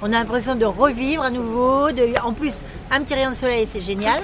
[0.00, 1.88] On a l'impression de revivre à nouveau.
[2.22, 4.22] En plus, un petit rayon de soleil, c'est génial.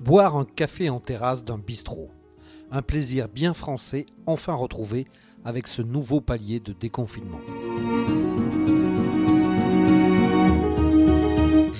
[0.00, 2.10] Boire un café en terrasse d'un bistrot.
[2.70, 5.06] Un plaisir bien français enfin retrouvé
[5.44, 7.40] avec ce nouveau palier de déconfinement.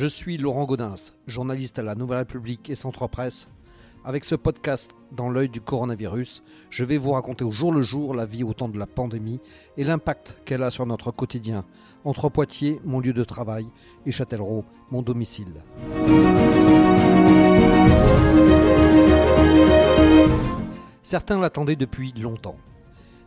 [0.01, 3.50] Je suis Laurent Gaudens, journaliste à la Nouvelle République et Centre Presse.
[4.03, 8.14] Avec ce podcast dans l'œil du coronavirus, je vais vous raconter au jour le jour
[8.14, 9.41] la vie au temps de la pandémie
[9.77, 11.67] et l'impact qu'elle a sur notre quotidien,
[12.07, 13.68] entre Poitiers, mon lieu de travail,
[14.07, 15.53] et Châtellerault, mon domicile.
[21.03, 22.57] Certains l'attendaient depuis longtemps.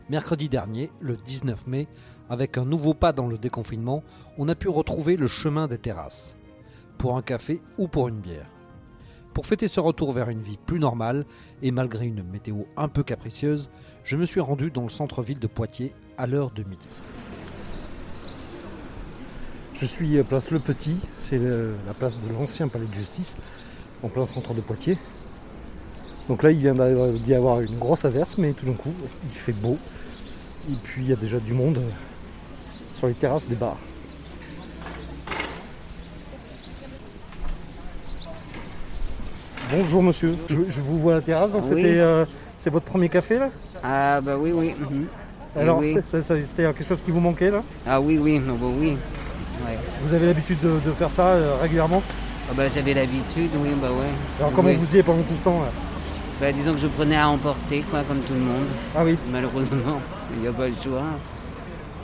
[0.09, 1.87] Mercredi dernier, le 19 mai,
[2.31, 4.03] avec un nouveau pas dans le déconfinement,
[4.39, 6.35] on a pu retrouver le chemin des terrasses,
[6.97, 8.45] pour un café ou pour une bière.
[9.33, 11.25] Pour fêter ce retour vers une vie plus normale,
[11.63, 13.71] et malgré une météo un peu capricieuse,
[14.03, 16.87] je me suis rendu dans le centre-ville de Poitiers à l'heure de midi.
[19.73, 20.97] Je suis euh, place Le Petit,
[21.29, 23.35] c'est le- la place de l'ancien palais de justice,
[24.03, 24.97] en plein centre de Poitiers.
[26.29, 28.93] Donc là, il vient d'y avoir une grosse averse, mais tout d'un coup,
[29.25, 29.77] il fait beau.
[30.69, 31.89] Et puis, il y a déjà du monde euh,
[32.97, 33.77] sur les terrasses des bars.
[39.75, 41.81] Bonjour monsieur, je, je vous vois à la terrasse, donc Oui.
[41.81, 42.25] c'était, euh,
[42.59, 43.49] c'est votre premier café là?
[43.83, 44.75] Ah bah oui, oui.
[44.79, 45.07] mhm.
[45.59, 45.95] Alors, oui.
[46.05, 47.63] c'était quelque chose qui vous manquait là?
[47.87, 48.91] Ah oui, oui, non, bah oui.
[49.65, 49.77] Ouais.
[50.01, 52.01] Vous avez l'habitude de, de faire ça euh, régulièrement?
[52.49, 54.07] Ah bah j'avais l'habitude, oui, bah ouais.
[54.39, 54.75] Alors comment Oui.
[54.75, 55.69] vous y êtes pendant tout ce temps là?
[56.41, 58.65] Bah disons que je prenais à emporter, quoi, comme tout le monde.
[58.95, 60.01] Ah oui, Malheureusement,
[60.35, 61.03] il n'y a pas le choix.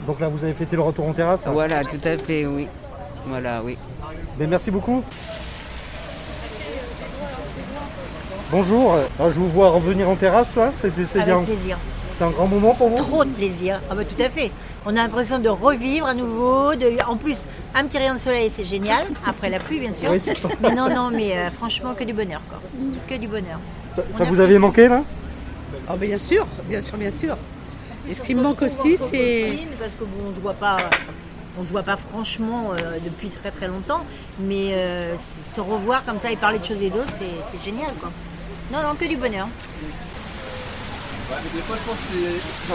[0.06, 1.44] donc là vous avez fêté le retour en terrasse.
[1.44, 1.50] là.
[1.52, 2.66] Voilà, tout à fait, oui.
[3.28, 3.76] Voilà, oui.
[4.38, 5.02] Mais merci beaucoup.
[8.50, 11.42] Bonjour, alors je vous vois revenir en terrasse là, c'est c'est Avec bien.
[11.44, 11.78] plaisir.
[12.14, 13.80] C'est un grand moment pour vous Trop de plaisir.
[13.88, 14.50] Ah bah tout à fait.
[14.84, 16.74] On a l'impression de revivre à nouveau.
[16.74, 16.92] De...
[17.06, 17.46] En plus,
[17.76, 19.04] un petit rayon de soleil, c'est génial.
[19.24, 20.10] Après la pluie, bien sûr.
[20.10, 20.20] Oui.
[20.60, 22.60] Mais non, non, mais euh, franchement, que du bonheur, quoi.
[23.08, 23.60] Que du bonheur.
[23.88, 25.02] Ça, vous avait manqué là
[25.88, 27.36] Ah bien sûr, bien sûr, bien sûr.
[28.08, 30.78] Et ce qui me manque aussi, c'est parce que bon, on se voit pas,
[31.56, 34.00] on se voit pas franchement euh, depuis très très longtemps,
[34.40, 35.14] mais euh,
[35.48, 38.10] se revoir comme ça et parler de choses et d'autres, c'est c'est génial, quoi.
[38.72, 39.48] Non, non, que du bonheur.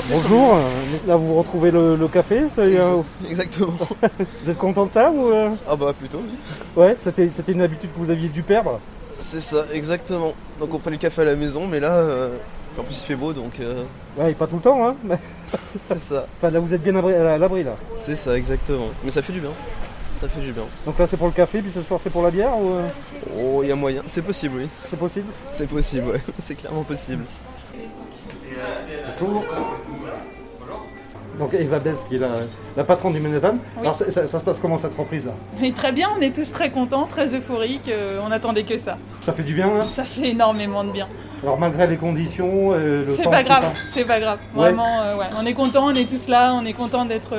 [0.10, 0.62] Bonjour, euh,
[1.08, 3.78] là vous retrouvez le, le café, ça y est, euh, Exactement.
[4.44, 6.38] vous êtes content de ça ou euh, Ah bah plutôt oui.
[6.78, 8.80] Ouais, c'était c'était une habitude que vous aviez dû perdre.
[9.20, 10.34] C'est ça, exactement.
[10.60, 12.38] Donc on prenait le café à la maison, mais là, euh,
[12.80, 13.84] en plus il fait beau, donc euh,
[14.18, 14.96] Ouais, pas tout le temps, hein.
[15.04, 15.20] mais-
[15.86, 16.26] c'est ça.
[16.38, 17.76] Enfin là vous êtes bien abri- à l'abri là.
[18.06, 18.88] C'est ça, exactement.
[19.04, 19.52] Mais ça fait du bien.
[20.28, 20.64] Ça fait du bien.
[20.86, 22.88] Donc là c'est pour le café, puis ce soir c'est pour la bière ou euh,
[23.38, 24.02] Oh, il y a moyen.
[24.08, 24.70] C'est possible, oui.
[24.86, 26.22] c'est possible C'est possible, ouais.
[26.40, 27.24] C'est clairement possible.
[29.20, 29.44] Bonjour.
[31.38, 32.30] Donc Eva Bez qui est la,
[32.78, 33.58] la patronne du Manhattan.
[33.80, 36.34] Alors ça, ça- ça se passe comment cette reprise là Mais très bien, on est
[36.34, 38.98] tous très contents, très euphoriques, euh, on attendait que ça.
[39.22, 41.08] Ça fait du bien là Ça fait énormément de bien.
[41.44, 44.40] Alors malgré les conditions, euh, le C'est temps pas grave, c'est pas grave.
[44.56, 44.62] Ouais.
[44.72, 45.26] Vraiment, euh, ouais.
[45.38, 47.34] on est content, on est tous là, on est content d'être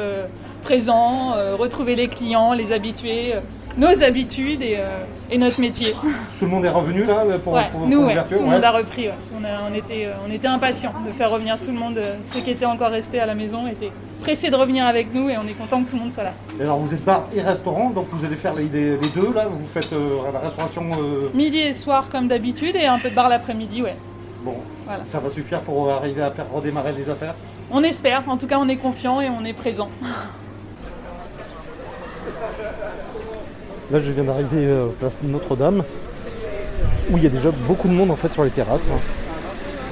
[0.70, 3.40] présents, euh, retrouver les clients, les habitués, euh,
[3.78, 5.92] nos habitudes et, euh, et notre métier.
[6.40, 8.50] Tout le monde est revenu là pour, Ouais, pour- nous, pour ouais, l'ouverture tout le
[8.50, 9.06] monde a repris.
[9.38, 11.98] On, a- on était, on était impatients de faire revenir tout le monde.
[12.24, 15.36] Ceux qui étaient encore restés à la maison étaient pressés de revenir avec nous et
[15.38, 16.32] on est content que tout le monde soit là.
[16.58, 19.32] Et alors vous êtes bar et restaurant, donc vous allez faire les, les- les deux
[19.32, 20.84] là, vous faites euh, la restauration.
[20.98, 23.94] euh, Midi et soir comme d'habitude et un peu de bar l'après-midi, ouais.
[24.42, 25.04] bon, Voilà.
[25.06, 27.34] ça va suffire pour arriver à faire redémarrer les affaires?
[27.70, 29.88] On espère, en tout cas on est confiant et on est présent.
[33.90, 35.84] Là je viens d'arriver euh, place Notre-Dame,
[37.10, 38.80] où il y a déjà beaucoup de monde en fait sur les terrasses.
[38.92, 38.98] hein.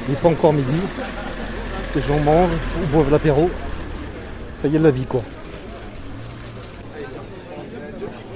[0.08, 0.76] Il n'est pas encore midi.
[1.94, 2.50] Les gens mangent
[2.82, 3.48] ou boivent l'apéro.
[4.62, 5.22] Ça y est de la vie quoi.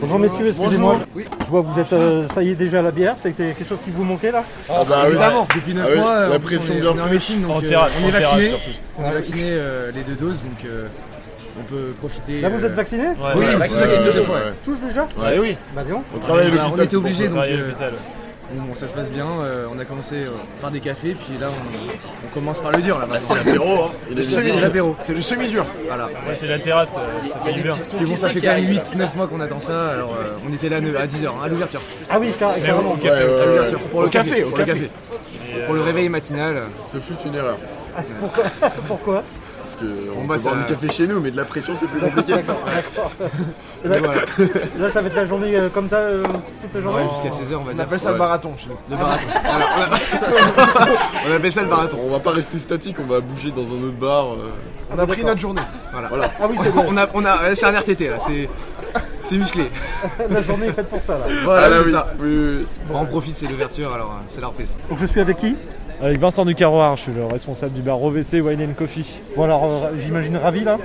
[0.01, 0.99] Bonjour messieurs, excusez-moi.
[1.17, 3.65] Je vois que vous êtes, euh, ça y est déjà à la bière, c'était quelque
[3.67, 4.45] chose qui vous manquait là?
[4.71, 6.91] Ah bah évidemment Depuis 9 Ah oui, mois, la en plus, pression on est, bien
[6.91, 7.13] on est en fraîche.
[7.13, 8.49] médecine, donc En euh, terrasse, on est vacciné.
[8.49, 8.71] surtout.
[8.99, 10.87] On est vacciné euh, les deux doses, donc euh,
[11.61, 12.41] on peut profiter.
[12.41, 14.39] Là vous euh, êtes vaccinés Ouais, Oui, ouais, deux fois.
[14.65, 15.57] Tous déjà Ouais, oui.
[15.75, 15.83] Bah.
[16.15, 16.73] On travaille à On a- l'hôpital.
[16.79, 17.35] on était obligés, ça.
[17.35, 17.73] donc euh,
[18.53, 19.27] bon, bon, ça se passe bien.
[19.43, 20.29] euh, on a commencé euh,
[20.61, 23.35] par des cafés, puis là on, on commence par le dur là Bah, maintenant.
[23.37, 23.91] c'est l'apéro, hein.
[24.23, 24.97] C'est l'apéro.
[25.03, 25.67] C'est le semi-dur.
[25.87, 26.07] Voilà.
[26.07, 27.77] Ouais, c'est la terrasse, euh, ça fait du bien.
[27.97, 30.69] Puis bon, ça fait quand même 8-9 mois qu'on attend ça, alors euh, on était
[30.69, 31.83] là à 10h, à l'ouverture.
[32.09, 32.93] Ah oui, car- carrément.
[32.93, 33.47] au café, Ouais, ouais, À ouais.
[33.47, 34.91] l'ouverture, pour Au le café, au pour le café.
[35.67, 36.63] Pour le réveil matinal.
[36.91, 37.57] Ce fut une erreur.
[38.87, 39.25] Pourquoi?
[39.69, 39.85] Parce qu'on
[40.15, 42.01] Bon, peut bah, boire ça- du café chez nous, mais de la pression, c'est plus
[42.01, 42.33] compliqué.
[42.37, 42.57] D'accord,
[43.85, 44.13] d'accord.
[44.15, 44.21] Là,
[44.79, 46.23] là, ça va être la journée euh, comme ça euh,
[46.63, 47.85] toute la journée Ouais, jusqu'à 16h, on va On dire.
[47.85, 48.19] appelle ça le Ouais.
[48.19, 48.77] marathon chez nous.
[48.91, 49.27] Le marathon.
[51.29, 51.99] On, appelle ça le marathon.
[52.03, 54.33] On va pas rester statique, on va bouger dans un autre bar.
[54.33, 54.51] euh,
[54.95, 55.63] On a pris notre journée.
[55.93, 56.09] Voilà.
[56.09, 56.31] Voilà.
[56.41, 56.85] Ah oui, c'est vrai.
[56.89, 58.49] On a, on a, c'est un RTT là, c'est,
[59.21, 59.69] c'est musclé.
[60.31, 61.27] La journée est faite pour ça là.
[61.45, 61.93] Voilà, Ah là, c'est oui.
[61.93, 62.07] ça.
[62.19, 62.67] Oui, oui, oui.
[62.89, 64.71] Bon, on profite, c'est l'ouverture, alors c'est la reprise.
[64.89, 65.57] Donc je suis avec qui?
[66.01, 69.21] Avec Vincent Ducarroir, je suis le responsable du bar OVC Wine and Coffee.
[69.37, 70.77] Bon alors euh, j'imagine ravi là.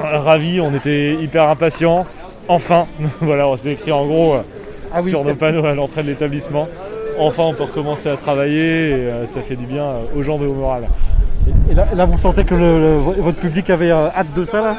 [0.00, 2.06] Euh, Ravi, on était hyper impatients.
[2.48, 2.86] Enfin,
[3.20, 4.42] voilà, on s'est écrit en gros euh,
[4.94, 5.10] Ah oui.
[5.10, 6.68] sur nos panneaux à l'entrée de l'établissement.
[7.18, 10.42] Enfin, on peut recommencer à travailler et euh, ça fait du bien euh, aux jambes
[10.44, 10.84] et au moral.
[11.70, 14.60] Et là, là, vous sentez que le- le- votre public avait euh, hâte de ça
[14.60, 14.76] là?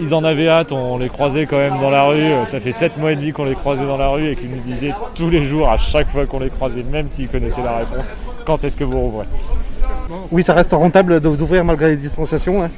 [0.00, 2.28] Ils en avaient hâte, on les croisait quand même dans la rue.
[2.50, 4.60] Ça fait 7 mois et demi qu'on les croisait dans la rue et qu'ils nous
[4.62, 8.10] disaient tous les jours, à chaque fois qu'on les croisait, même s'ils connaissaient la réponse,
[8.44, 9.26] quand est-ce que vous rouvrez
[10.30, 12.62] Oui, ça reste rentable d'ouvrir malgré les distanciations.
[12.62, 12.70] hein.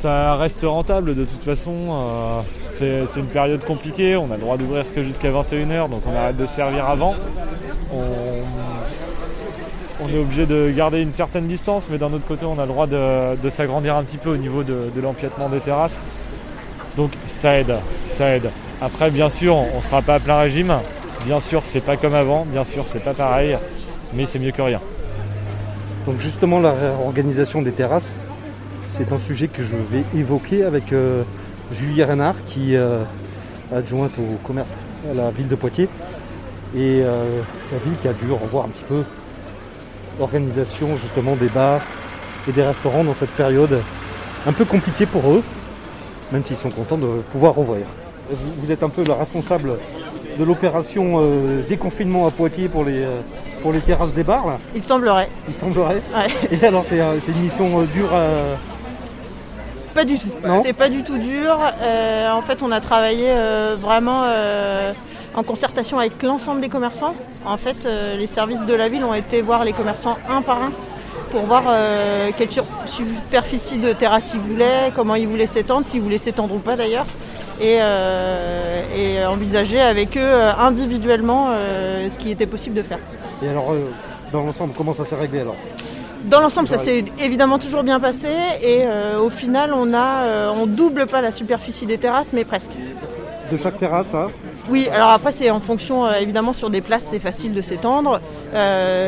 [0.00, 1.72] Ça reste rentable de toute façon.
[1.90, 2.40] euh,
[2.76, 4.16] c'est c'est une période compliquée.
[4.16, 7.14] On a le droit d'ouvrir que jusqu'à 21h, donc on arrête de servir avant.
[7.92, 8.02] On,
[10.04, 12.68] on est obligé de garder une certaine distance, mais d'un autre côté, on a le
[12.68, 16.00] droit de, de s'agrandir un petit peu au niveau de, de l'empiètement des terrasses.
[16.96, 17.74] Donc ça aide,
[18.06, 18.50] ça aide.
[18.82, 20.74] Après, bien sûr, on ne sera pas à plein régime.
[21.24, 22.44] Bien sûr, c'est pas comme avant.
[22.44, 23.56] Bien sûr, c'est pas pareil,
[24.14, 24.80] mais c'est mieux que rien.
[26.06, 28.12] Donc justement la réorganisation des terrasses,
[28.96, 31.22] c'est un sujet que je vais évoquer avec euh,
[31.72, 33.02] Julie Renard qui euh,
[33.72, 34.68] est adjointe au commerce
[35.10, 35.88] à la ville de Poitiers
[36.76, 37.40] et euh,
[37.72, 39.02] la ville qui a dû revoir un petit peu
[40.18, 41.80] l'organisation justement des bars
[42.48, 43.80] et des restaurants dans cette période
[44.46, 45.42] un peu compliquée pour eux,
[46.30, 47.86] même s'ils sont contents de pouvoir rouvrir.
[48.30, 49.78] Vous, vous êtes un peu le responsable
[50.38, 53.20] de l'opération euh, déconfinement à Poitiers pour les, euh,
[53.62, 55.28] pour les terrasses des bars là Il semblerait.
[55.48, 56.02] il semblerait.
[56.14, 56.56] Ouais.
[56.56, 58.56] Et alors, c'est euh, une mission dure à.
[59.94, 60.28] Pas du tout.
[60.44, 61.56] Non C'est pas du tout dur.
[61.56, 63.32] En fait, on a travaillé
[63.80, 64.24] vraiment
[65.36, 67.14] en concertation avec l'ensemble des commerçants.
[67.46, 67.76] En fait,
[68.18, 70.72] les services de la ville ont été voir les commerçants un par un
[71.30, 71.62] pour voir
[72.36, 72.48] quelle
[72.88, 77.06] superficie de terrasse ils voulaient, comment ils voulaient s'étendre, s'ils voulaient s'étendre ou pas d'ailleurs.
[77.60, 82.98] Et, euh, et envisager avec eux euh, individuellement euh, ce qui était possible de faire.
[83.42, 83.72] Et alors,
[84.32, 85.54] dans l'ensemble, comment ça s'est réglé alors?
[86.24, 88.28] Dans l'ensemble, ça s'est évidemment toujours bien passé
[88.60, 92.44] et euh, au final, on a, euh, on double pas la superficie des terrasses, mais
[92.44, 92.72] presque.
[93.52, 94.28] De chaque terrasse là?
[94.68, 98.20] Oui, alors après, c'est en fonction, euh, évidemment, sur des places, c'est facile de s'étendre.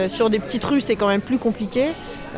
[0.08, 1.86] Sur des petites rues, c'est quand même plus compliqué.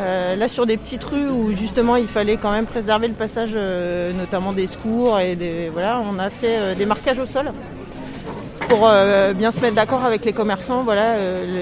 [0.00, 3.50] Euh, là, sur des petites rues où justement il fallait quand même préserver le passage,
[3.54, 7.50] euh, notamment des secours et voilà, on a fait euh, des marquages au sol
[8.68, 8.86] pour
[9.34, 11.14] bien se mettre d'accord avec les commerçants, voilà,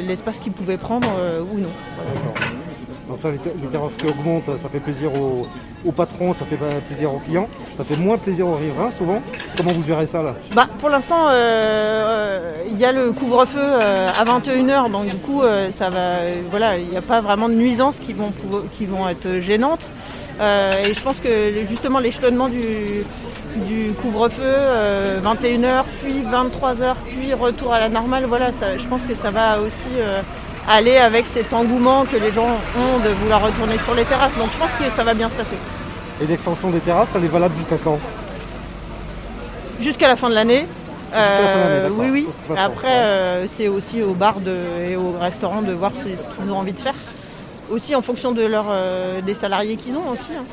[0.08, 1.08] l'espace qu'ils pouvaient prendre
[1.52, 1.70] ou non.
[3.18, 5.42] Ça, les, ter- les terrasses qui augmentent, ça fait plaisir aux,
[5.86, 6.58] aux patrons, ça fait
[6.88, 7.48] plaisir aux clients,
[7.78, 9.22] ça fait moins plaisir aux riverains souvent.
[9.56, 10.34] Comment vous gérez ça là?
[10.54, 15.16] Bah, pour l'instant, euh, euh, il y a le couvre-feu euh, à 21h, donc du
[15.16, 15.42] coup,
[16.50, 18.32] voilà, il n'y a pas vraiment de nuisances qui vont,
[18.72, 19.90] qui vont être gênantes.
[20.38, 21.28] Et je pense que
[21.68, 23.04] justement l'échelonnement du,
[23.66, 29.14] du couvre-feu, euh, 21h, puis 23h, puis retour à la normale, voilà, je pense que
[29.14, 29.88] ça va aussi
[30.68, 32.46] aller avec cet engouement que les gens
[32.76, 34.34] ont de vouloir retourner sur les terrasses.
[34.36, 35.56] Donc je pense que ça va bien se passer.
[36.22, 37.98] Et l'extension des terrasses, elle est valable jusqu'à quand?
[39.80, 40.66] Jusqu'à la fin de l'année.
[41.14, 42.28] Euh, oui, oui.
[42.56, 46.50] Après, euh, c'est aussi aux bars de- et aux restaurants de voir ce, ce qu'ils
[46.50, 46.94] ont envie de faire.
[47.70, 50.30] Aussi en fonction de leur, euh, des salariés qu'ils ont aussi.
[50.36, 50.44] hein.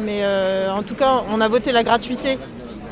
[0.00, 0.22] Mais
[0.76, 2.36] en tout cas, on a voté la gratuité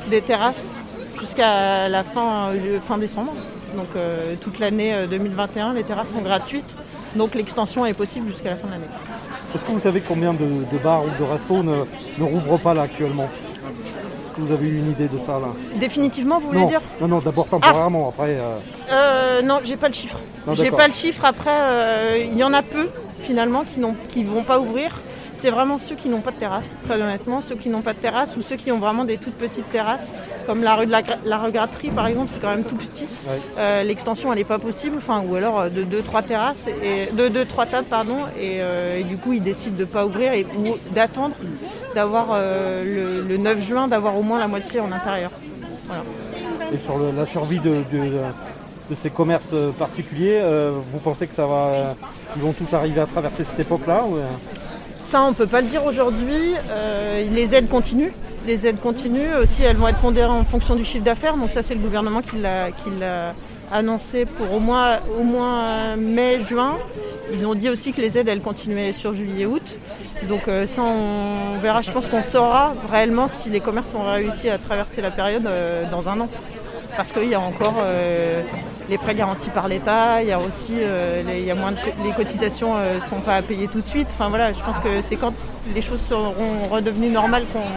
[0.08, 0.70] des terrasses
[1.18, 2.50] jusqu'à la fin,
[2.86, 3.32] fin décembre.
[3.74, 6.76] Donc euh, toute l'année euh, 2021, les terrasses sont gratuites.
[7.16, 8.86] Donc l'extension est possible jusqu'à la fin de l'année.
[9.54, 11.84] Est-ce que vous savez combien de, de bars ou de restos ne,
[12.18, 13.24] ne rouvrent pas là actuellement?
[13.24, 15.48] Est-ce que vous avez eu une idée de ça là?
[15.76, 16.80] Définitivement, vous voulez non, dire?
[17.00, 18.36] Non, non, d'abord temporairement, après.
[18.38, 18.58] euh,
[18.90, 20.18] Euh, non, j'ai pas le chiffre.
[20.54, 21.24] J'ai pas le chiffre.
[21.24, 22.88] Après, euh, il y en a peu
[23.20, 24.90] finalement qui qui vont pas ouvrir.
[25.42, 27.98] C'est vraiment ceux qui n'ont pas de terrasse, très honnêtement, ceux qui n'ont pas de
[27.98, 30.06] terrasse ou ceux qui ont vraiment des toutes petites terrasses,
[30.46, 31.40] comme la rue de la, la
[31.96, 33.08] par exemple, c'est quand même tout petit.
[33.26, 33.40] Ouais.
[33.58, 37.12] Euh, l'extension elle n'est pas possible, enfin ou alors euh, de deux trois terrasses et
[37.12, 40.32] de deux trois tables pardon, et, euh, et du coup ils décident de pas ouvrir
[40.32, 41.34] et ou d'attendre
[41.96, 45.32] d'avoir euh, le, le 9 juin d'avoir au moins la moitié en intérieur.
[45.88, 46.04] Voilà.
[46.72, 48.20] Et sur le- la survie de, de-
[48.90, 51.96] de ces commerces particuliers, euh, vous pensez que ça va,
[52.36, 54.18] ils vont tous arriver à traverser cette époque-là ou,
[55.02, 56.54] Ça, on ne peut pas le dire aujourd'hui.
[56.70, 58.12] Euh, les aides continuent.
[58.46, 59.34] Les aides continuent.
[59.42, 61.36] Aussi, elles vont être pondérées en fonction du chiffre d'affaires.
[61.36, 63.34] Donc ça, c'est le gouvernement qui l'a,
[63.70, 66.78] annoncé pour au moins, euh, mai, juin.
[67.32, 69.76] Ils ont dit aussi que les aides, elles continuaient sur juillet, août.
[70.28, 71.82] Donc euh, ça, on verra.
[71.82, 75.46] Je pense qu'on saura réellement si les commerces ont réussi à traverser la période
[75.90, 76.28] dans un an.
[76.96, 77.82] Parce qu'il y a encore
[78.92, 81.72] les prêts garantis par l'État, il y a aussi euh, les, il y a moins
[81.72, 84.08] de, les cotisations ne sont pas à payer tout de suite.
[84.14, 85.32] Enfin voilà, je pense que c'est quand
[85.74, 87.68] les choses seront redevenues normales qu'on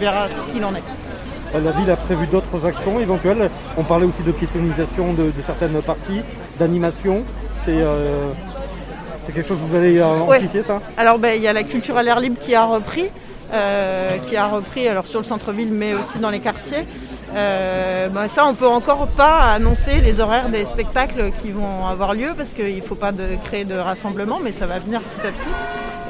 [0.00, 0.82] verra ce qu'il en est.
[1.52, 3.50] La ville a prévu d'autres actions éventuelles.
[3.76, 6.22] On parlait aussi de piétonisation de, de certaines parties,
[6.58, 7.22] d'animation.
[7.64, 8.30] C'est euh,
[9.34, 10.36] quelque chose que vous allez euh, Ouais.
[10.36, 10.80] amplifier ça?
[10.96, 13.10] Alors ben, il y a la culture à l'air libre qui a repris,
[13.52, 16.84] euh, qui a repris alors sur le centre-ville mais aussi dans les quartiers.
[17.34, 22.12] Euh, ben, ça on peut encore pas annoncer les horaires des spectacles qui vont avoir
[22.12, 23.10] lieu parce qu'il ne faut pas
[23.42, 25.48] créer de rassemblement mais ça va venir petit à petit.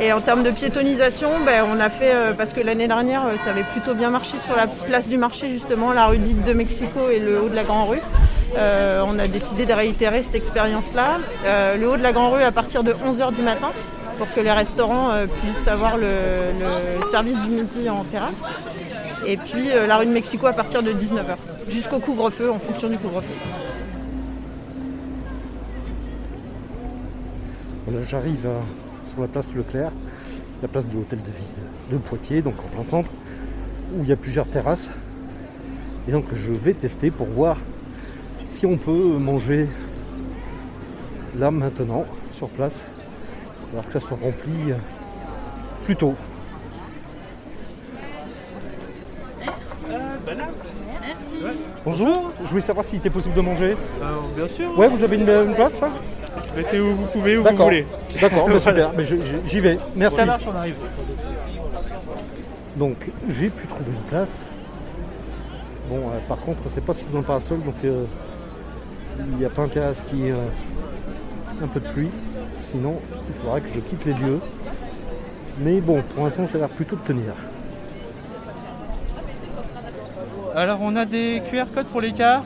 [0.00, 3.36] Et en termes de piétonisation, ben, on a fait, euh, parce que l'année dernière euh,
[3.36, 6.52] ça avait plutôt bien marché sur la place du marché justement, la rue dite de
[6.54, 8.00] Mexico et le haut de la Grand Rue.
[8.56, 11.18] On a décidé de réitérer cette expérience-là.
[11.78, 13.70] Le haut de la Grand Rue à partir de 11h du matin
[14.18, 15.10] pour que les restaurants
[15.40, 16.02] puissent avoir le,
[16.60, 18.42] le service du midi en terrasse.
[19.26, 21.36] Et puis euh, la rue de Mexico à partir de 19h
[21.68, 23.34] jusqu'au couvre-feu en fonction du couvre-feu.
[27.86, 28.48] Voilà, J'arrive
[29.12, 29.92] sur la place Leclerc,
[30.62, 33.10] la place de l'hôtel de ville de Poitiers, donc en plein centre,
[33.94, 34.88] où il y a plusieurs terrasses.
[36.08, 37.58] Et donc je vais tester pour voir
[38.50, 39.68] si on peut manger
[41.38, 42.82] là maintenant, sur place,
[43.72, 44.76] alors que ça soit rempli euh,
[45.84, 46.14] plus tôt.
[51.84, 53.76] Bonjour, je voulais savoir s'il était possible de manger.
[54.36, 54.78] bien sûr.
[54.78, 55.80] Ouais, vous avez une, une place
[56.56, 57.86] Mettez où vous pouvez, où vous voulez.
[58.20, 58.60] D'accord, Voilà.
[58.60, 59.78] super, mais je- je- j'y vais.
[59.96, 60.16] Merci.
[60.16, 60.76] Ça marche, on arrive.
[62.76, 62.96] Donc
[63.28, 64.44] j'ai pu trouver une place.
[65.88, 68.04] Bon, euh, par contre, c'est pas sous un parasol, donc euh,
[69.18, 70.46] il n'y a pas intérêt à ce qu'il y ait euh,
[71.62, 72.10] un peu de pluie.
[72.60, 72.96] Sinon,
[73.28, 74.38] il faudra que je quitte les lieux.
[75.58, 77.32] Mais bon, pour l'instant, ça a l'air plutôt de tenir.
[80.54, 82.44] Alors, on a des QR codes pour les cartes.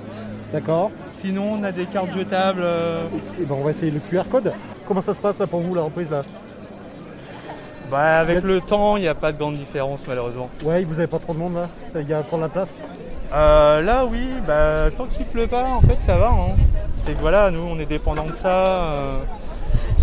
[0.53, 0.91] D'accord.
[1.21, 2.63] Sinon, on a des cartes jetables.
[2.63, 3.05] euh,
[3.41, 4.53] Et ben, on va essayer le QR code.
[4.87, 6.23] Comment ça se passe là pour vous, la reprise là?
[7.91, 10.49] Bah, avec le temps, il n'y a pas de grande différence, malheureusement.
[10.65, 11.67] Ouais, vous avez pas trop de monde là?
[11.93, 12.81] Ça y a encore de la place?
[13.33, 16.29] Euh, là, oui, bah, tant qu'il pleut pas, en fait, ça va.
[16.29, 16.55] hein.
[17.05, 18.93] C'est que voilà, nous, on est dépendants de ça.
[18.93, 19.19] euh,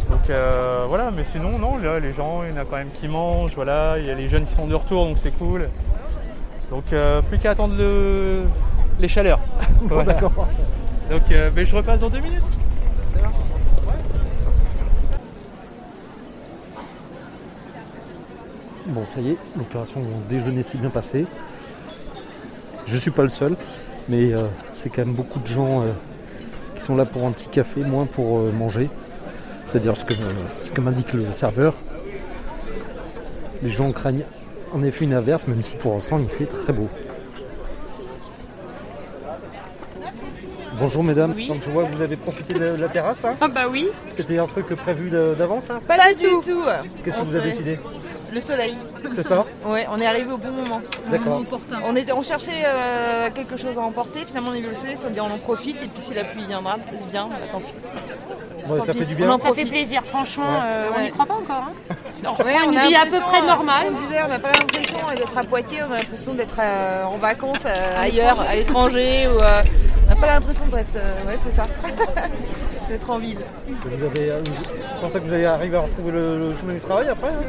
[0.10, 2.91] donc euh, voilà, mais sinon, non, là, les gens, il y en a quand même
[2.93, 3.53] qui mangent.
[3.55, 5.69] Voilà, il y a les jeunes qui sont de retour, donc c'est cool.
[6.74, 8.46] Donc euh, plus qu'à attendre le-
[9.00, 9.39] les chaleurs.
[9.84, 10.13] Bon, Voilà.
[10.13, 10.48] d'accord.
[11.12, 12.42] Donc euh, ben, je repasse dans deux minutes.
[18.88, 21.25] Bon, ça y est, l'opération déjeuner s'est bien passée.
[22.86, 23.56] Je suis pas le seul,
[24.10, 24.44] mais euh,
[24.75, 25.84] c'est quand même beaucoup de gens
[26.75, 28.89] qui sont là pour un petit café, moins pour manger.
[29.70, 30.13] C'est-à-dire ce que,
[30.62, 31.75] ce que m'indique le serveur.
[33.62, 34.25] Les gens craignent
[34.74, 36.89] en effet une averse, même si pour l'instant il fait très beau.
[40.80, 41.48] Bonjour mesdames, Oui.
[41.48, 43.89] donc je vois que vous avez profité de la terrasse là Ah bah oui.
[44.18, 45.80] C'était un truc prévu d'avance là?
[45.88, 46.42] Pas, du tout.
[47.03, 47.80] Qu'est-ce que On vous avez décidé?
[48.34, 48.78] Le soleil.
[49.13, 50.82] C'est ça Ouais, on est arrivé au bon moment.
[51.12, 51.44] D'accord.
[51.86, 54.98] On, était, on cherchait euh, quelque chose à emporter, finalement on a vu le soleil,
[55.06, 56.78] on dit on en profite et puis si la pluie viendra,
[57.12, 57.66] bien, bah, tant pis.
[58.68, 59.00] Ouais, Tant ça pis.
[59.00, 59.30] fait du bien.
[59.30, 60.66] On en Ça fait plaisir, franchement, Ouais.
[60.66, 61.68] euh, on n'y croit pas encore.
[61.92, 61.96] Hein.
[62.25, 63.75] On on vie à peu près euh, normale.
[63.84, 66.56] c'est ce qu'on disait, on n'a pas l'impression d'être à Poitiers, on a l'impression d'être
[66.60, 69.28] euh, en vacances euh, ailleurs, à l'étranger.
[69.28, 69.62] ou euh,
[70.08, 70.96] on n'a pas l'impression d'être.
[70.96, 71.68] euh, ouais, c'est ça.
[72.90, 73.40] d'être en ville.
[73.68, 76.80] Vous avez, euh, vous pensez que vous allez arriver à retrouver le, le chemin du
[76.82, 77.44] travail après hein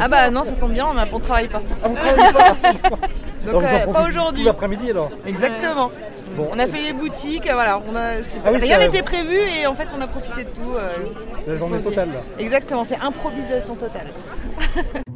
[0.00, 1.62] Ah bah non, ça tombe bien, on ne travaille pas.
[1.84, 2.96] on travaille pas
[3.52, 4.42] Donc euh, pas aujourd'hui.
[4.44, 5.90] L'après-midi alors Exactement.
[6.36, 6.48] Bon.
[6.52, 9.66] On a fait les boutiques, voilà, on a, c'est- Ah oui, rien n'était prévu et
[9.66, 10.74] en fait on a profité de tout.
[10.76, 10.88] euh,
[11.44, 12.20] C'est la journée totale là.
[12.38, 14.08] Exactement, c'est improvisation totale.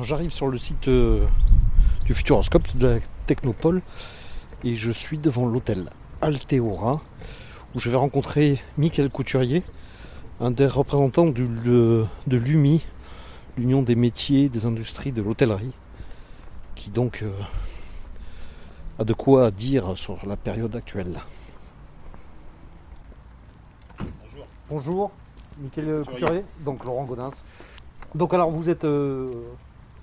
[0.00, 1.26] Alors j'arrive sur le site euh,
[2.06, 3.82] du Futuroscope de la Technopole
[4.64, 5.90] et je suis devant l'hôtel
[6.22, 7.02] Alteora
[7.74, 9.62] où je vais rencontrer Michael Couturier,
[10.40, 12.82] un des représentants du, le- de l'UMI,
[13.58, 15.72] l'Union des métiers des industries de l'hôtellerie,
[16.76, 17.32] qui donc euh,
[18.98, 21.20] a de quoi dire sur la période actuelle.
[24.70, 25.10] Bonjour,
[25.60, 27.28] Michael Couturier, donc Laurent Godin.
[28.14, 29.30] Donc alors vous êtes euh,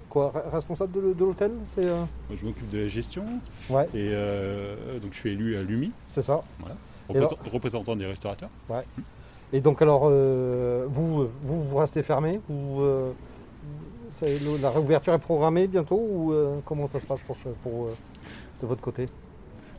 [0.10, 2.04] quoi re- Responsable de, de l'hôtel C'est euh,
[2.40, 3.24] je m'occupe de la gestion.
[3.70, 3.86] Ouais.
[3.94, 5.92] Et euh, donc je suis élu à l'UMI.
[6.08, 6.42] C'est ça.
[6.60, 6.76] Voilà.
[7.14, 8.50] Alors- représentant des restaurateurs.
[8.70, 8.84] Ouais.
[9.54, 12.82] Et donc alors, euh, vous, vous, vous restez fermé ou
[14.62, 16.34] la réouverture est programmée bientôt ou
[16.66, 17.88] comment ça se passe pour, pour,
[18.62, 19.08] de votre côté?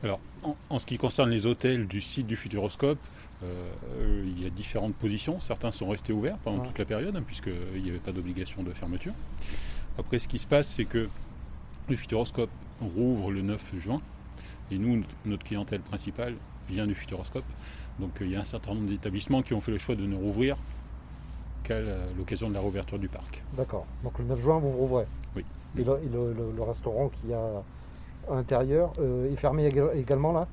[0.02, 2.98] Alors, en, en ce qui concerne les hôtels du site du Futuroscope,
[3.42, 5.40] euh, il y a différentes positions.
[5.40, 6.66] Certains sont restés ouverts pendant Ouais.
[6.68, 9.12] toute la période, hein, puisqu'il n'y avait pas d'obligation de fermeture.
[9.98, 11.08] Après, ce qui se passe, c'est que
[11.88, 12.50] le Futuroscope
[12.80, 14.00] rouvre le 9 juin,
[14.70, 16.34] et nous, notre clientèle principale
[16.68, 17.44] vient du Futuroscope.
[17.98, 20.06] Donc, euh, il y a un certain nombre d'établissements qui ont fait le choix de
[20.06, 20.56] ne rouvrir
[21.64, 21.80] qu'à
[22.16, 23.42] l'occasion de la réouverture du parc.
[23.56, 23.86] D'accord.
[24.04, 25.06] Donc le 9 juin, vous rouvrez.
[25.34, 25.44] Oui.
[25.76, 27.62] Et, le, et le- le- le restaurant qui a
[28.30, 30.46] à l'intérieur euh, est fermé éga- également là?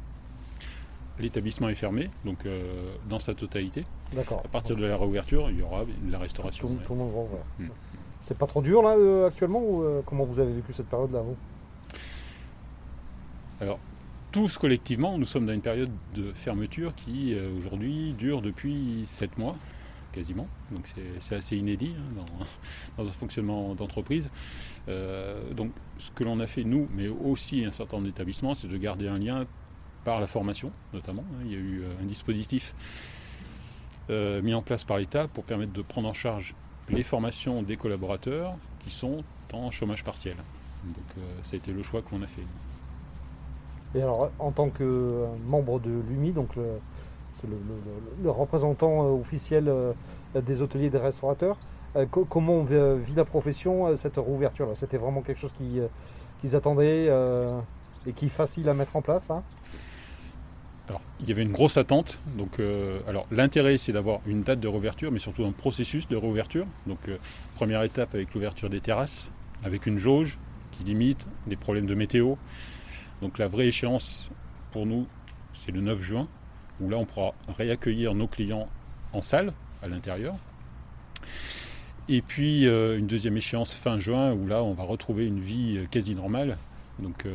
[1.19, 3.85] L'établissement est fermé, donc euh, dans sa totalité.
[4.13, 4.41] D'accord.
[4.43, 6.67] À partir de la réouverture, il y aura de la restauration.
[6.67, 7.39] Tout, le monde va ouvrir.
[7.59, 7.67] Mm.
[8.25, 11.11] C'est pas trop dur là euh, actuellement ou euh, comment vous avez vécu cette période
[11.11, 11.37] là vous?
[13.61, 13.77] Alors,
[14.31, 19.37] tous collectivement, nous sommes dans une période de fermeture qui euh, aujourd'hui dure depuis 7
[19.37, 19.55] mois,
[20.11, 20.47] quasiment.
[20.71, 22.23] Donc c'est assez inédit hein,
[22.97, 24.31] dans, un fonctionnement d'entreprise.
[24.87, 28.77] Donc ce que l'on a fait, nous, mais aussi un certain nombre d'établissements, c'est de
[28.77, 29.45] garder un lien
[30.03, 31.23] par la formation, notamment.
[31.35, 31.43] hein.
[31.45, 32.73] Il y a eu un dispositif
[34.09, 36.55] mis en place par l'État pour permettre de prendre en charge
[36.89, 39.23] les formations des collaborateurs qui sont
[39.53, 40.35] en chômage partiel.
[40.83, 42.43] Donc euh, ça a été le choix que l'on a fait.
[43.95, 49.71] Et alors en tant que euh, membre de l'UMI, donc le, représentant euh, officiel
[50.35, 51.57] des hôteliers et des restaurateurs,
[52.11, 55.79] co- comment on vit, la profession cette réouverture là C'était vraiment quelque chose qui,
[56.41, 57.05] qu'ils attendaient
[58.07, 59.43] et qui est facile à mettre en place hein?
[60.87, 62.19] Alors, il y avait une grosse attente.
[62.37, 66.15] Donc, euh, alors, l'intérêt, c'est d'avoir une date de réouverture, mais surtout un processus de
[66.15, 66.67] réouverture.
[66.85, 67.17] Donc, euh,
[67.55, 69.31] première étape avec l'ouverture des terrasses,
[69.63, 70.37] avec une jauge
[70.71, 72.35] qui limite les problèmes de météo.
[73.21, 74.29] Donc, la vraie échéance
[74.71, 75.07] pour nous,
[75.53, 76.27] c'est le 9 juin,
[76.79, 78.67] où là, on pourra réaccueillir nos clients
[79.13, 80.35] en salle, à l'intérieur.
[82.09, 85.79] Et puis, euh, une deuxième échéance fin juin, où là, on va retrouver une vie
[85.89, 86.57] quasi normale.
[86.99, 87.25] Donc,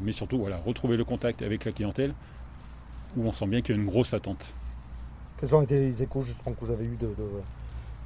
[0.00, 2.14] mais surtout, voilà, retrouver le contact avec la clientèle
[3.16, 4.52] où on sent bien qu'il y a une grosse attente.
[5.38, 7.28] Quels ont été les échos justement que vous avez eu de, de,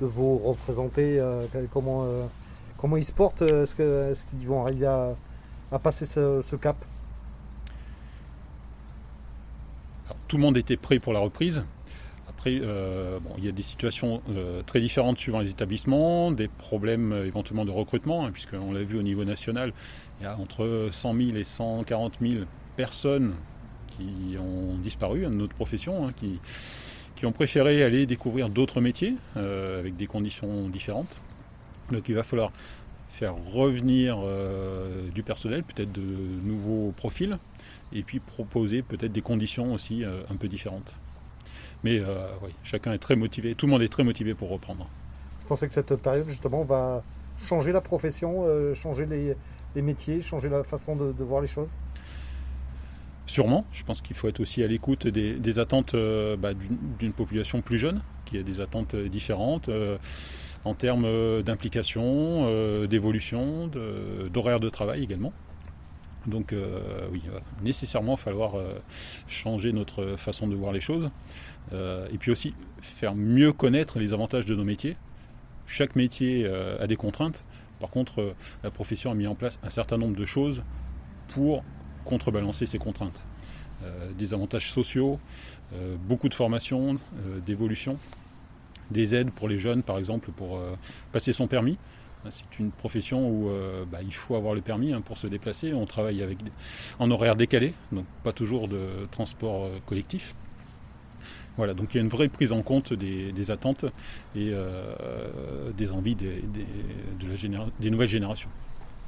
[0.00, 2.24] de vos représentés euh, comment, euh,
[2.78, 5.14] comment ils se portent euh, Est-ce qu'ils vont arriver à,
[5.72, 6.76] à passer ce, ce cap?
[10.06, 11.62] Alors, tout le monde était prêt pour la reprise.
[12.28, 14.20] Après, euh, bon, il y a des situations
[14.66, 19.02] très différentes suivant les établissements, des problèmes éventuellement de recrutement, hein, puisqu'on l'a vu au
[19.02, 19.72] niveau national,
[20.20, 22.44] il y a entre 100 000 et 140 000
[22.76, 23.34] personnes
[23.96, 26.38] qui ont disparu hein, de notre profession, hein, qui,
[27.16, 31.14] qui ont préféré aller découvrir d'autres métiers euh, avec des conditions différentes.
[31.90, 32.52] Donc il va falloir
[33.10, 37.38] faire revenir euh, du personnel, peut-être de nouveaux profils,
[37.92, 40.94] et puis proposer peut-être des conditions aussi euh, un peu différentes.
[41.84, 42.00] Mais
[42.42, 44.88] oui, chacun est très motivé, tout le monde est très motivé pour reprendre.
[45.42, 47.02] Vous pensez que cette période justement va
[47.44, 51.68] changer la profession, changer les, métiers, changer la façon de voir les choses?
[53.26, 56.50] Sûrement, je pense qu'il faut être aussi à l'écoute des, attentes euh, bah,
[56.98, 59.96] d'une population plus jeune, qui a des attentes euh, différentes euh,
[60.64, 65.32] en termes d'implication, d'évolution, de- d'horaire de, travail également.
[66.26, 66.54] Donc
[67.12, 68.54] oui, il va nécessairement falloir
[69.28, 71.10] changer notre façon de voir les choses.
[71.70, 74.96] Et puis aussi faire mieux connaître les avantages de nos métiers.
[75.66, 77.44] Chaque métier a des contraintes.
[77.78, 80.62] Par contre, la profession a mis en place un certain nombre de choses
[81.28, 81.62] pour
[82.04, 83.20] contrebalancer ces contraintes.
[83.84, 85.18] Euh, des avantages sociaux,
[85.74, 87.98] euh, beaucoup de formation, euh, d'évolution,
[88.90, 90.60] des aides pour les jeunes par exemple pour
[91.12, 91.76] passer son permis.
[92.24, 93.50] Hein, C'est une profession où
[93.90, 95.72] bah, il faut avoir le permis hein, pour se déplacer.
[95.72, 96.38] On travaille avec
[96.98, 100.34] en horaire décalé, donc pas toujours de transport collectif.
[101.56, 103.86] Voilà, donc il y a une vraie prise en compte des, attentes
[104.36, 104.52] et
[105.76, 108.50] des envies des nouvelles générations.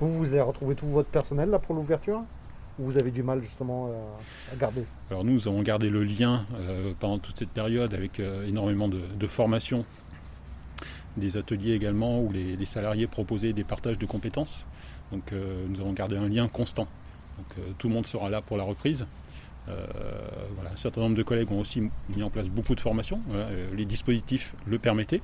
[0.00, 2.22] Vous, vous avez retrouvé tout votre personnel là pour l'ouverture?
[2.78, 6.44] Ou vous avez du mal justement euh, à garder Alors nous, avons gardé le lien
[6.54, 9.84] euh, pendant toute cette période avec euh, énormément de, formations,
[11.16, 14.64] des ateliers également où les, salariés proposaient des partages de compétences.
[15.12, 15.32] Donc
[15.68, 16.88] nous avons gardé un lien constant.
[17.38, 19.06] Donc tout le monde sera là pour la reprise.
[19.66, 23.20] Voilà, un certain nombre de collègues ont aussi mis en place beaucoup de formations.
[23.76, 25.22] Les dispositifs le permettaient.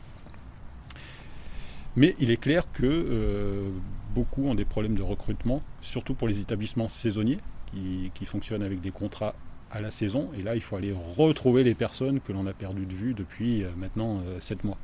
[1.97, 3.71] Mais il est clair que euh,
[4.15, 8.81] beaucoup ont des problèmes de recrutement, surtout pour les établissements saisonniers qui, qui fonctionnent avec
[8.81, 9.35] des contrats
[9.71, 10.31] à la saison.
[10.37, 13.63] Et là, il faut aller retrouver les personnes que l'on a perdues de vue depuis
[13.63, 14.79] euh, maintenant 7 mois.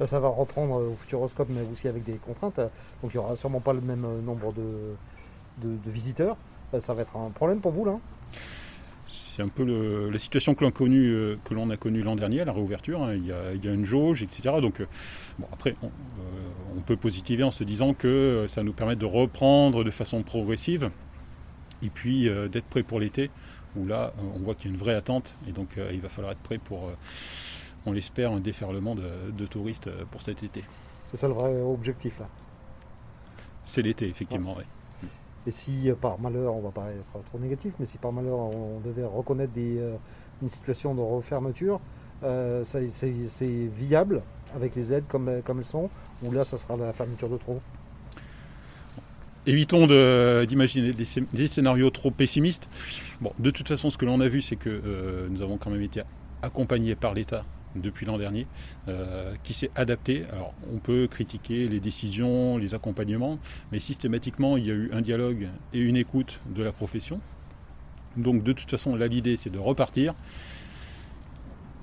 [0.00, 2.60] Là, ça va reprendre au Futuroscope, mais aussi avec des contraintes.
[3.02, 4.94] Donc il n'y aura sûrement pas le même nombre de,
[5.66, 6.36] de, de visiteurs.
[6.78, 7.98] Ça va être un problème pour vous là
[9.34, 12.16] c'est un peu le, la situation que l'on, connu, euh, que l'on a connue l'an
[12.16, 13.02] dernier à la réouverture.
[13.02, 13.14] Hein.
[13.14, 14.56] Il, y a, il, y a, une jauge, etc.
[14.60, 14.86] Donc, euh,
[15.38, 15.90] bon, après, on, euh,
[16.76, 20.90] on, peut positiver en se disant que ça nous permet de reprendre de façon progressive
[21.82, 23.30] et puis euh, d'être prêt pour l'été,
[23.74, 26.32] où là, on voit qu'il y a une vraie attente et donc il va falloir
[26.32, 26.92] être prêt pour,
[27.86, 30.62] on l'espère, un déferlement de, de, touristes pour cet été.
[31.06, 32.28] C'est ça le vrai objectif là?
[33.64, 34.64] C'est l'été, effectivement, oui.
[35.46, 38.38] Et si euh, par malheur, on va pas être trop négatif, mais si par malheur
[38.38, 39.96] on devait reconnaître euh,
[40.40, 41.80] une situation de refermeture,
[42.22, 44.22] euh, c'est viable
[44.54, 45.90] avec les aides comme, comme elles sont,
[46.22, 47.60] ou là ça sera la fermeture de trop?
[49.44, 49.88] Évitons
[50.46, 52.68] d'imaginer des, scénarios trop pessimistes.
[53.20, 55.82] Bon, de toute façon, ce que l'on a vu, c'est que nous avons quand même
[55.82, 56.00] été
[56.42, 57.44] accompagnés par l'État
[57.76, 58.46] depuis l'an dernier,
[58.88, 60.24] euh, qui s'est adapté.
[60.32, 63.38] Alors, on peut critiquer les décisions, les accompagnements,
[63.70, 67.20] mais systématiquement, il y a eu un dialogue et une écoute de la profession.
[68.16, 70.14] Donc, de toute façon, là, l'idée, c'est de repartir.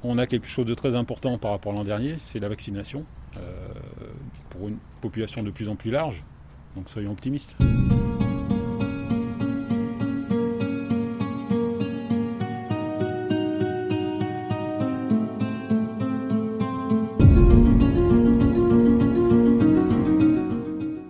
[0.04, 3.06] On a quelque chose de très important par rapport à l'an dernier, c'est la vaccination,
[3.38, 3.68] euh,
[4.50, 6.24] pour une population de plus en plus large.
[6.76, 7.56] Donc, soyons optimistes.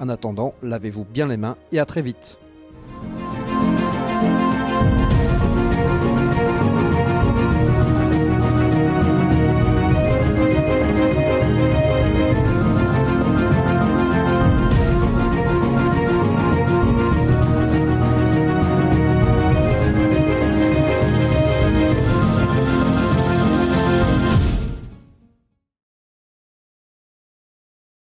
[0.00, 2.39] En attendant, lavez-vous bien les mains et à très vite.